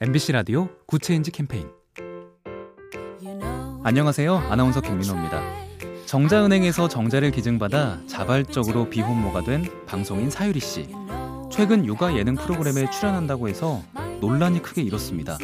[0.00, 1.68] MBC 라디오 Good Change 캠페인
[3.82, 4.36] 안녕하세요.
[4.48, 5.42] 아나운서 김민호입니다.
[6.06, 10.88] 정자은행에서 정자를 기증받아 자발적으로 비혼모가 된 방송인 사유리 씨.
[11.50, 13.82] 최근 육아 예능 프로그램에 출연한다고 해서
[14.20, 15.36] 논란이 크게 일었습니다.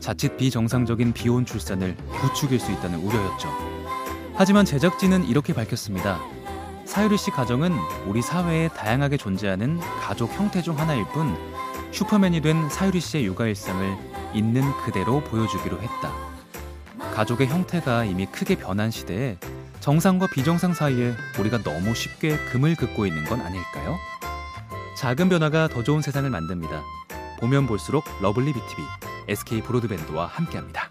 [0.00, 3.50] 자칫 비정상적인 비혼 출산을 부추길 수 있다는 우려였죠.
[4.34, 6.22] 하지만 제작진은 이렇게 밝혔습니다.
[6.86, 7.74] 사유리 씨 가정은
[8.06, 11.36] 우리 사회에 다양하게 존재하는 가족 형태 중 하나일 뿐
[11.94, 13.96] 슈퍼맨이 된 사유리 씨의 육아 일상을
[14.34, 16.12] 있는 그대로 보여주기로 했다.
[17.14, 19.38] 가족의 형태가 이미 크게 변한 시대에
[19.78, 23.96] 정상과 비정상 사이에 우리가 너무 쉽게 금을 긋고 있는 건 아닐까요?
[24.96, 26.82] 작은 변화가 더 좋은 세상을 만듭니다.
[27.38, 28.82] 보면 볼수록 lovely B tv
[29.28, 30.90] SK 브로드밴드와 함께합니다.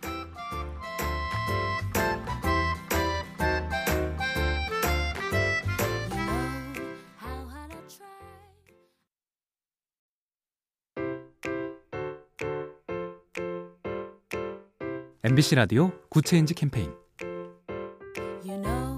[15.26, 16.92] MBC 라디오 Good Change 캠페인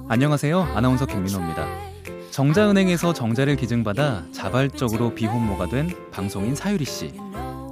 [0.09, 0.59] 안녕하세요.
[0.73, 1.67] 아나운서 김민호입니다.
[2.31, 7.13] 정자은행에서 정자를 기증받아 자발적으로 비혼모가 된 방송인 사유리 씨.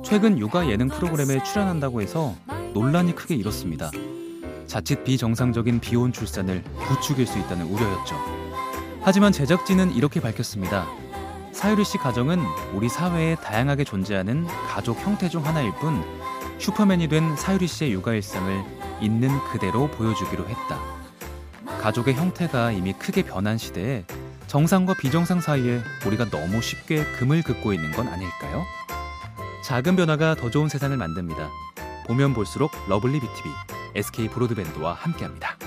[0.05, 2.35] 최근 육아 예능 프로그램에 출연한다고 해서
[2.75, 3.89] 논란이 크게 일었습니다.
[4.67, 8.15] 자칫 비정상적인 비혼 출산을 부추길 수 있다는 우려였죠.
[9.01, 10.85] 하지만 제작진은 이렇게 밝혔습니다.
[11.53, 12.39] 사유리 씨 가정은
[12.75, 16.03] 우리 사회에 다양하게 존재하는 가족 형태 중 하나일 뿐
[16.63, 18.63] 슈퍼맨이 된 사유리 씨의 육아 일상을
[19.01, 20.79] 있는 그대로 보여주기로 했다.
[21.81, 24.05] 가족의 형태가 이미 크게 변한 시대에
[24.47, 28.63] 정상과 비정상 사이에 우리가 너무 쉽게 금을 긋고 있는 건 아닐까요?
[29.65, 31.49] 작은 변화가 더 좋은 세상을 만듭니다.
[32.07, 33.49] 보면 볼수록 lovely B tv
[33.95, 35.57] SK 브로드밴드와 함께합니다.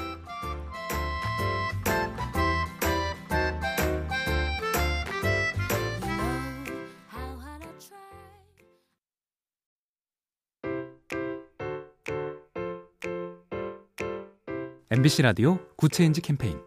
[14.89, 16.61] MBC 라디오 Good Change 캠페인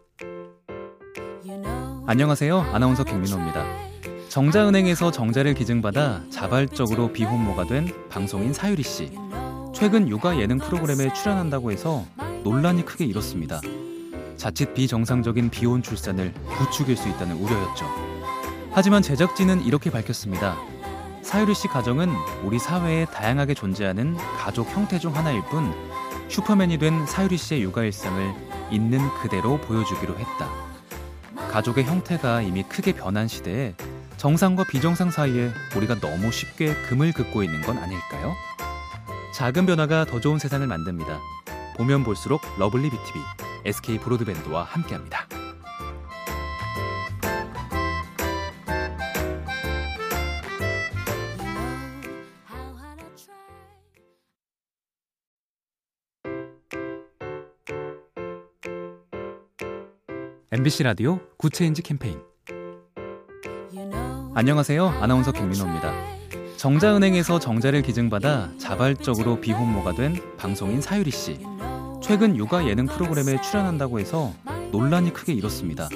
[2.06, 2.60] 안녕하세요.
[2.74, 3.66] 아나운서 김민호입니다.
[4.28, 9.14] 정자은행에서 정자를 기증받아 자발적으로 비혼모가 된 방송인 사유리 씨.
[9.74, 12.04] 최근 육아 예능 프로그램에 출연한다고 해서
[12.44, 13.62] 논란이 크게 일었습니다.
[14.36, 17.86] 자칫 비정상적인 비혼 출산을 부추길 수 있다는 우려였죠.
[18.72, 20.58] 하지만 제작진은 이렇게 밝혔습니다.
[21.22, 22.10] 사유리 씨 가정은
[22.44, 25.74] 우리 사회에 다양하게 존재하는 가족 형태 중 하나일 뿐
[26.30, 28.34] 슈퍼맨이 된 사유리 씨의 육아 일상을
[28.72, 30.50] 있는 그대로 보여주기로 했다.
[31.52, 33.74] 가족의 형태가 이미 크게 변한 시대에
[34.18, 38.36] 정상과 비정상 사이에 우리가 너무 쉽게 금을 긋고 있는 건 아닐까요?
[39.34, 41.20] 작은 변화가 더 좋은 세상을 만듭니다.
[41.78, 43.20] 보면 볼수록 lovely B tv
[43.66, 45.29] SK 브로드밴드와 함께합니다.
[60.52, 62.20] MBC 라디오 Good Change 캠페인
[64.34, 64.88] 안녕하세요.
[65.00, 65.94] 아나운서 김민호입니다.
[66.58, 71.40] 정자은행에서 정자를 기증받아 자발적으로 비혼모가 된 방송인 사유리 씨.
[72.02, 74.34] 최근 육아 예능 프로그램에 출연한다고 해서
[74.72, 75.88] 논란이 크게 일었습니다.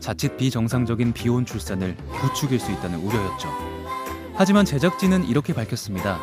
[0.00, 3.50] 자칫 비정상적인 비혼 출산을 부추길 수 있다는 우려였죠.
[4.34, 6.20] 하지만 제작진은 이렇게 밝혔습니다.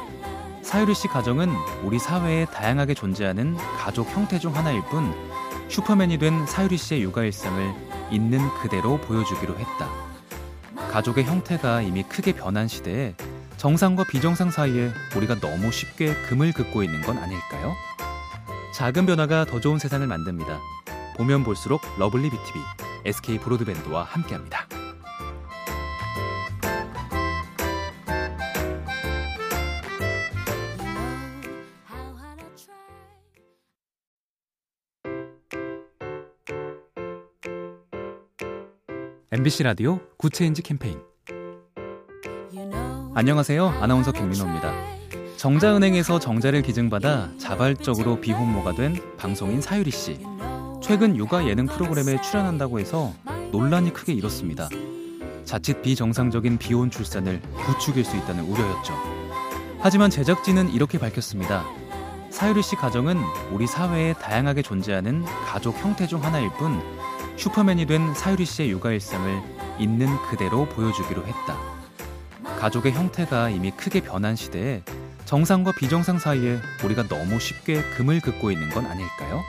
[0.64, 1.52] 사유리 씨 가정은
[1.84, 5.14] 우리 사회에 다양하게 존재하는 가족 형태 중 하나일 뿐
[5.72, 7.74] 슈퍼맨이 된 사유리 씨의 육아 일상을
[8.12, 9.90] 있는 그대로 보여주기로 했다.
[10.92, 13.16] 가족의 형태가 이미 크게 변한 시대에
[13.56, 17.74] 정상과 비정상 사이에 우리가 너무 쉽게 금을 긋고 있는 건 아닐까요?
[18.74, 20.60] 작은 변화가 더 좋은 세상을 만듭니다.
[21.16, 22.60] 보면 볼수록 lovely B tv
[23.06, 24.68] SK 브로드밴드와 함께합니다.
[39.34, 41.00] MBC 라디오 Good Change 캠페인
[43.16, 43.66] 안녕하세요.
[43.80, 44.74] 아나운서 김민호입니다.
[45.38, 50.20] 정자은행에서 정자를 기증받아 자발적으로 비혼모가 된 방송인 사유리 씨.
[50.84, 53.14] 최근 육아 예능 프로그램에 출연한다고 해서
[53.54, 54.68] 논란이 크게 일었습니다.
[55.46, 58.94] 자칫 비정상적인 비혼 출산을 부추길 수 있다는 우려였죠.
[59.80, 61.64] 하지만 제작진은 이렇게 밝혔습니다.
[62.32, 63.18] 사유리 씨 가정은
[63.54, 66.82] 우리 사회에 다양하게 존재하는 가족 형태 중 하나일 뿐
[67.42, 69.42] 슈퍼맨이 된 사유리 씨의 육아 일상을
[69.80, 71.58] 있는 그대로 보여주기로 했다.
[72.60, 74.84] 가족의 형태가 이미 크게 변한 시대에
[75.26, 79.42] 정상과 비정상 사이에 우리가 너무 쉽게 금을 긋고 있는 건 아닐까요?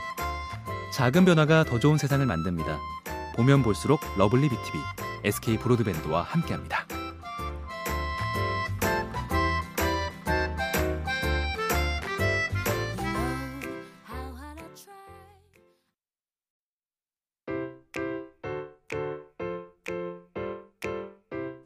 [0.94, 2.78] 작은 변화가 더 좋은 세상을 만듭니다.
[3.36, 4.78] 보면 볼수록 lovely B tv
[5.24, 6.81] SK 브로드밴드와 함께합니다.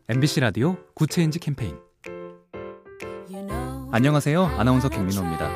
[0.09, 1.77] MBC 라디오 Good Change 캠페인
[3.91, 4.45] 안녕하세요.
[4.57, 5.51] 아나운서 김민호입니다.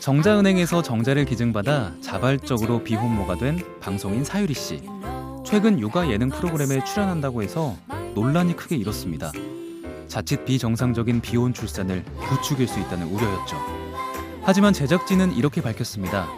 [0.00, 4.82] 정자은행에서 정자를 기증받아 자발적으로 비혼모가 된 방송인 사유리 씨.
[5.44, 7.76] 최근 육아 예능 프로그램에 출연한다고 해서
[8.14, 9.30] 논란이 크게 일었습니다.
[10.08, 13.58] 자칫 비정상적인 비혼 출산을 부추길 수 있다는 우려였죠.
[14.42, 16.28] 하지만 제작진은 이렇게 밝혔습니다.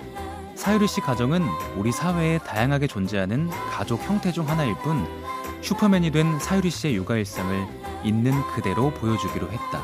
[0.57, 1.45] 사유리 씨 가정은
[1.77, 5.07] 우리 사회에 다양하게 존재하는 가족 형태 중 하나일 뿐
[5.65, 7.67] 슈퍼맨이 된 사유리 씨의 육아 일상을
[8.05, 9.83] 있는 그대로 보여주기로 했다.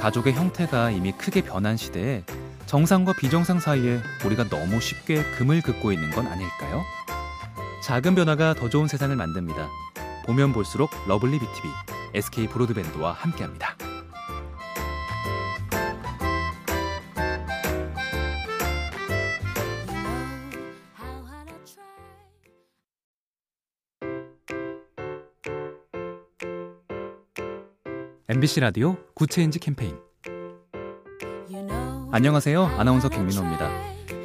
[0.00, 2.24] 가족의 형태가 이미 크게 변한 시대에
[2.64, 6.82] 정상과 비정상 사이에 우리가 너무 쉽게 금을 긋고 있는 건 아닐까요?
[7.82, 9.68] 작은 변화가 더 좋은 세상을 만듭니다.
[10.24, 11.68] 보면 볼수록 lovely B tv
[12.14, 13.69] SK 브로드밴드와 함께합니다.
[28.32, 29.96] MBC 라디오 Good Change 캠페인
[32.12, 32.64] 안녕하세요.
[32.78, 33.68] 아나운서 김민호입니다.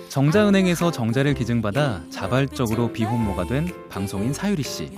[0.09, 4.91] 정자은행에서 정자를 기증받아 자발적으로 비혼모가 된 방송인 사유리 씨.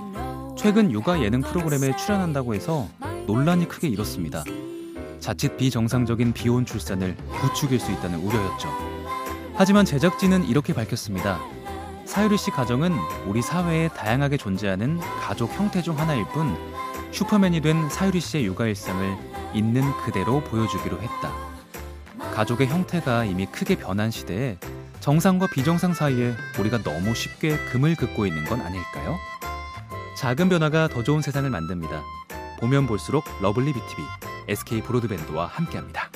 [0.58, 2.86] 최근 육아 예능 프로그램에 출연한다고 해서
[3.26, 4.44] 논란이 크게 일었습니다.
[5.20, 8.68] 자칫 비정상적인 비혼 출산을 부추길 수 있다는 우려였죠.
[9.54, 11.40] 하지만 제작진은 이렇게 밝혔습니다.
[12.04, 12.92] 사유리 씨 가정은
[13.26, 16.54] 우리 사회에 다양하게 존재하는 가족 형태 중 하나일 뿐
[17.10, 19.16] 슈퍼맨이 된 사유리 씨의 육아 일상을
[19.54, 21.32] 있는 그대로 보여주기로 했다.
[22.34, 24.58] 가족의 형태가 이미 크게 변한 시대에
[25.00, 29.16] 정상과 비정상 사이에 우리가 너무 쉽게 금을 긋고 있는 건 아닐까요?
[30.16, 32.02] 작은 변화가 더 좋은 세상을 만듭니다.
[32.60, 34.02] 보면 볼수록 lovely B tv
[34.48, 36.10] SK 브로드밴드와 함께합니다.